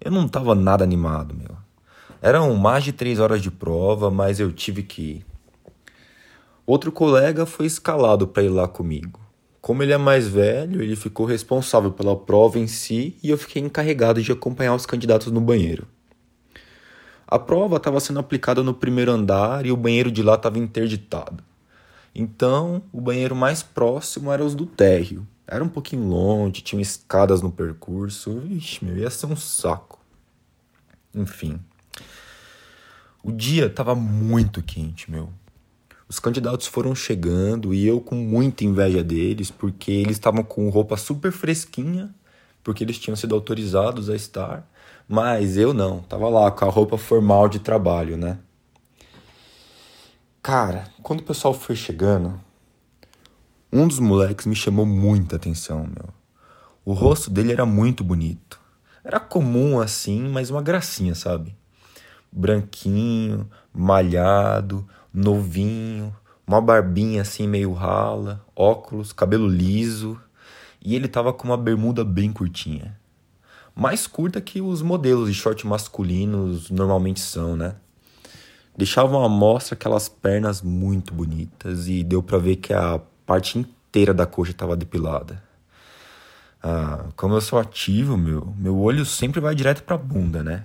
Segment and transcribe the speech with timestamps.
[0.00, 1.56] Eu não estava nada animado, meu.
[2.20, 5.37] Eram mais de três horas de prova, mas eu tive que ir.
[6.68, 9.18] Outro colega foi escalado para ir lá comigo.
[9.58, 13.62] Como ele é mais velho, ele ficou responsável pela prova em si e eu fiquei
[13.62, 15.88] encarregado de acompanhar os candidatos no banheiro.
[17.26, 21.42] A prova estava sendo aplicada no primeiro andar e o banheiro de lá estava interditado.
[22.14, 25.26] Então, o banheiro mais próximo era os do térreo.
[25.46, 28.42] Era um pouquinho longe, tinha escadas no percurso.
[28.46, 29.98] Ixi, meu, ia ser um saco.
[31.14, 31.58] Enfim.
[33.24, 35.30] O dia estava muito quente, meu.
[36.08, 40.96] Os candidatos foram chegando e eu com muita inveja deles, porque eles estavam com roupa
[40.96, 42.14] super fresquinha,
[42.64, 44.66] porque eles tinham sido autorizados a estar,
[45.06, 48.38] mas eu não, tava lá com a roupa formal de trabalho, né?
[50.42, 52.40] Cara, quando o pessoal foi chegando,
[53.70, 56.08] um dos moleques me chamou muita atenção, meu.
[56.86, 58.58] O rosto dele era muito bonito.
[59.04, 61.54] Era comum assim, mas uma gracinha, sabe?
[62.32, 66.14] Branquinho, malhado, novinho,
[66.46, 70.18] uma barbinha assim meio rala, óculos, cabelo liso,
[70.84, 72.98] e ele tava com uma bermuda bem curtinha.
[73.74, 77.76] Mais curta que os modelos de short masculinos normalmente são, né?
[78.76, 84.14] Deixavam à mostra aquelas pernas muito bonitas e deu para ver que a parte inteira
[84.14, 85.42] da coxa estava depilada.
[86.62, 90.64] Ah, como eu sou ativo, meu, meu olho sempre vai direto pra bunda, né?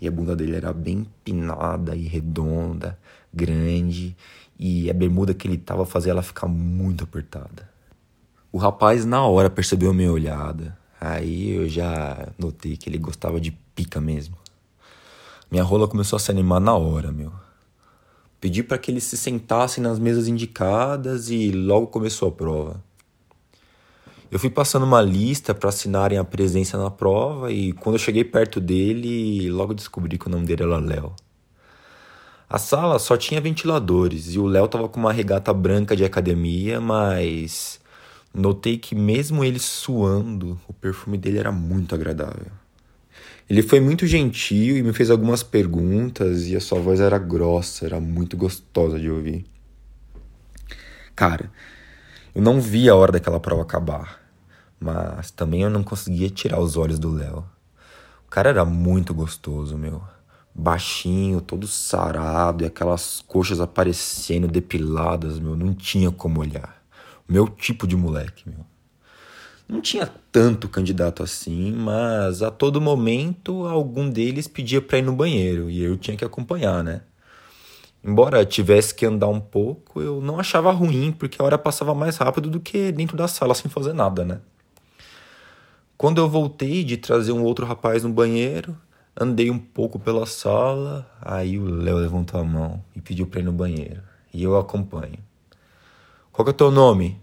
[0.00, 2.98] E a bunda dele era bem empinada e redonda,
[3.32, 4.16] grande,
[4.58, 7.68] e a bermuda que ele tava fazia ela ficar muito apertada.
[8.52, 10.76] O rapaz na hora percebeu a minha olhada.
[11.00, 14.36] Aí eu já notei que ele gostava de pica mesmo.
[15.50, 17.32] Minha rola começou a se animar na hora, meu.
[18.40, 22.82] Pedi para que eles se sentassem nas mesas indicadas e logo começou a prova.
[24.30, 28.24] Eu fui passando uma lista para assinarem a presença na prova e quando eu cheguei
[28.24, 31.14] perto dele, logo descobri que o nome dele era Léo.
[32.52, 36.82] A sala só tinha ventiladores e o Léo tava com uma regata branca de academia,
[36.82, 37.80] mas
[38.34, 42.52] notei que mesmo ele suando, o perfume dele era muito agradável.
[43.48, 47.86] Ele foi muito gentil e me fez algumas perguntas e a sua voz era grossa,
[47.86, 49.46] era muito gostosa de ouvir.
[51.16, 51.50] Cara,
[52.34, 54.22] eu não vi a hora daquela prova acabar
[54.82, 57.44] mas também eu não conseguia tirar os olhos do Léo.
[58.26, 60.02] O cara era muito gostoso, meu.
[60.54, 65.56] Baixinho, todo sarado e aquelas coxas aparecendo depiladas, meu.
[65.56, 66.82] Não tinha como olhar.
[67.28, 68.66] O meu tipo de moleque, meu.
[69.68, 75.14] Não tinha tanto candidato assim, mas a todo momento algum deles pedia pra ir no
[75.14, 77.00] banheiro e eu tinha que acompanhar, né?
[78.04, 82.16] Embora tivesse que andar um pouco, eu não achava ruim, porque a hora passava mais
[82.16, 84.40] rápido do que dentro da sala sem fazer nada, né?
[85.96, 88.76] Quando eu voltei de trazer um outro rapaz no banheiro,
[89.16, 93.44] andei um pouco pela sala, aí o Léo levantou a mão e pediu para ir
[93.44, 94.02] no banheiro.
[94.32, 95.18] E eu acompanho.
[96.32, 97.20] Qual que é o teu nome?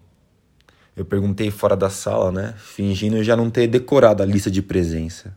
[0.95, 2.53] Eu perguntei fora da sala, né?
[2.57, 5.35] Fingindo já não ter decorado a lista de presença.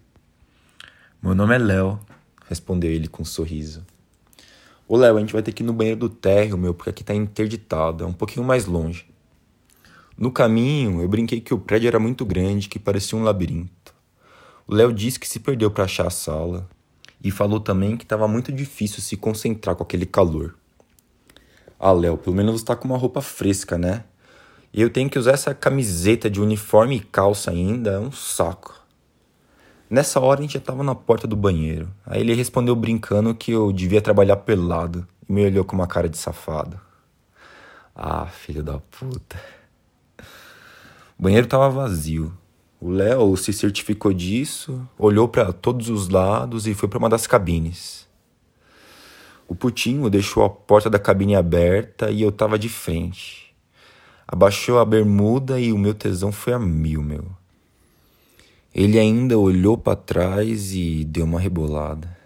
[1.23, 2.01] Meu nome é Léo,
[2.49, 3.87] respondeu ele com um sorriso.
[4.87, 7.03] Ô Léo, a gente vai ter que ir no banheiro do térreo, meu, porque aqui
[7.03, 9.07] tá interditado, é um pouquinho mais longe.
[10.19, 13.82] No caminho, eu brinquei que o prédio era muito grande, que parecia um labirinto.
[14.67, 16.69] O Léo disse que se perdeu para achar a sala
[17.23, 20.55] e falou também que estava muito difícil se concentrar com aquele calor.
[21.79, 24.05] Ah, Léo, pelo menos está com uma roupa fresca, né?
[24.73, 28.81] E eu tenho que usar essa camiseta de uniforme e calça ainda, é um saco.
[29.91, 31.91] Nessa hora a gente já estava na porta do banheiro.
[32.07, 36.09] Aí ele respondeu brincando que eu devia trabalhar pelado e me olhou com uma cara
[36.09, 36.81] de safado.
[37.95, 39.39] Ah, filho da puta.
[41.19, 42.33] O banheiro estava vazio.
[42.85, 47.29] O Léo se certificou disso, olhou para todos os lados e foi para uma das
[47.29, 48.09] cabines.
[49.47, 53.55] O Putinho deixou a porta da cabine aberta e eu estava de frente.
[54.27, 57.25] Abaixou a bermuda e o meu tesão foi a mil, meu.
[58.75, 62.19] Ele ainda olhou para trás e deu uma rebolada.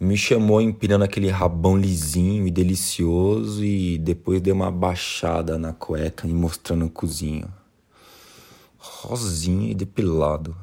[0.00, 6.26] Me chamou empinando aquele rabão lisinho e delicioso e depois deu uma baixada na cueca
[6.26, 7.48] e mostrando o cozinho.
[8.78, 10.56] Rosinho e depilado.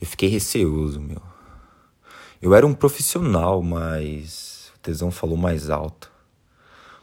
[0.00, 1.20] Eu fiquei receoso, meu.
[2.40, 6.10] Eu era um profissional, mas o tesão falou mais alto.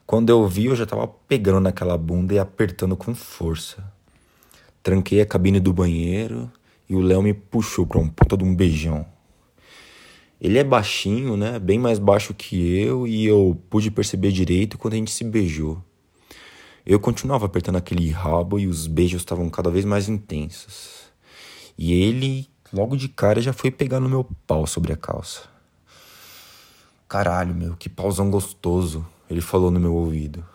[0.05, 3.83] Quando eu vi, eu já tava pegando naquela bunda e apertando com força.
[4.81, 6.49] Tranquei a cabine do banheiro
[6.87, 9.05] e o Léo me puxou pra um puta de um beijão.
[10.39, 11.57] Ele é baixinho, né?
[11.59, 15.81] Bem mais baixo que eu e eu pude perceber direito quando a gente se beijou.
[16.85, 21.05] Eu continuava apertando aquele rabo e os beijos estavam cada vez mais intensos.
[21.75, 25.41] E ele, logo de cara, já foi pegar no meu pau sobre a calça.
[27.09, 30.45] Caralho, meu, que pauzão gostoso, ele falou no meu ouvido.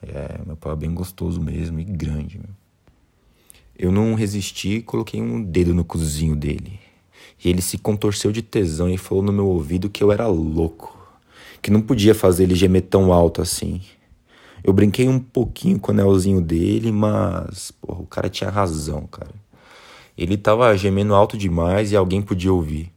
[0.00, 2.50] É, meu pau é bem gostoso mesmo e grande, meu.
[3.76, 6.78] Eu não resisti e coloquei um dedo no cozinho dele.
[7.44, 10.96] E ele se contorceu de tesão e falou no meu ouvido que eu era louco,
[11.60, 13.80] que não podia fazer ele gemer tão alto assim.
[14.64, 19.34] Eu brinquei um pouquinho com o anelzinho dele, mas, porra, o cara tinha razão, cara.
[20.16, 22.92] Ele tava gemendo alto demais e alguém podia ouvir.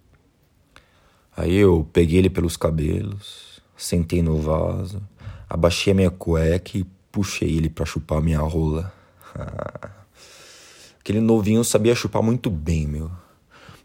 [1.35, 5.01] Aí eu peguei ele pelos cabelos, sentei no vaso,
[5.49, 8.93] abaixei a minha cueca e puxei ele para chupar minha rola.
[10.99, 13.11] Aquele novinho sabia chupar muito bem, meu.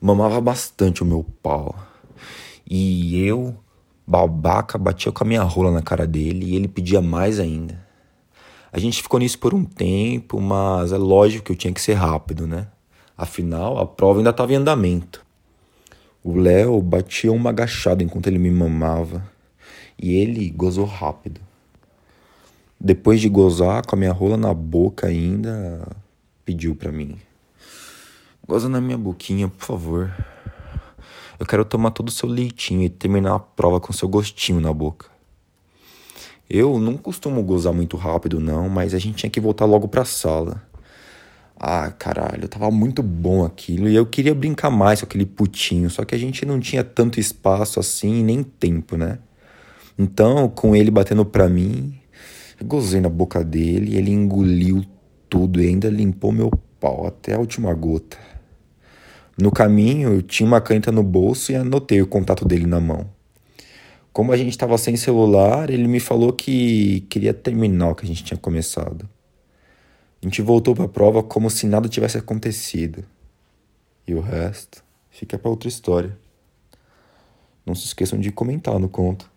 [0.01, 1.75] Mamava bastante o meu pau.
[2.69, 3.57] E eu
[4.11, 7.79] Babaca batia com a minha rola na cara dele e ele pedia mais ainda.
[8.73, 11.95] A gente ficou nisso por um tempo, mas é lógico que eu tinha que ser
[11.95, 12.67] rápido, né?
[13.17, 15.25] Afinal, a prova ainda estava em andamento.
[16.25, 19.23] O Léo batia uma agachada enquanto ele me mamava
[19.97, 21.41] e ele gozou rápido.
[22.81, 25.87] Depois de gozar com a minha rola na boca ainda,
[26.45, 27.17] pediu para mim:
[28.45, 30.13] Goza na minha boquinha, por favor.
[31.41, 34.75] Eu quero tomar todo o seu leitinho e terminar a prova com seu gostinho na
[34.75, 35.07] boca.
[36.51, 40.05] Eu não costumo gozar muito rápido, não, mas a gente tinha que voltar logo pra
[40.05, 40.63] sala.
[41.59, 46.05] Ah, caralho, tava muito bom aquilo e eu queria brincar mais com aquele putinho, só
[46.05, 49.19] que a gente não tinha tanto espaço assim nem tempo, né?
[49.99, 51.99] Então, com ele batendo pra mim,
[52.61, 54.85] eu gozei na boca dele ele engoliu
[55.27, 58.19] tudo e ainda limpou meu pau até a última gota.
[59.41, 63.09] No caminho, tinha uma caneta no bolso e anotei o contato dele na mão.
[64.13, 68.09] Como a gente estava sem celular, ele me falou que queria terminar o que a
[68.09, 69.09] gente tinha começado.
[70.23, 73.03] A gente voltou para a prova como se nada tivesse acontecido.
[74.07, 76.19] E o resto fica para outra história.
[77.65, 79.31] Não se esqueçam de comentar no conto.